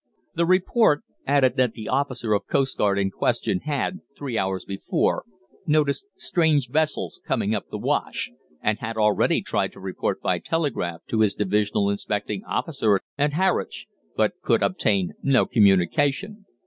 [0.33, 5.25] The report added that the officer of coastguard in question had, three hours before,
[5.67, 8.31] noticed strange vessels coming up the Wash,
[8.63, 13.85] and had already tried to report by telegraph to his divisional inspecting officer at Harwich,
[14.17, 16.45] but could obtain no communication.